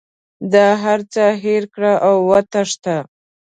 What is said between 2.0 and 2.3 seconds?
او